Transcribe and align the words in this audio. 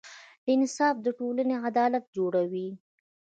انصاف 0.53 0.95
د 1.05 1.07
ټولنې 1.19 1.55
عدالت 1.67 2.03
جوړوي. 2.15 2.67